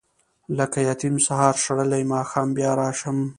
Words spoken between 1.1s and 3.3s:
سهار شړلی ماښام بیا راشم.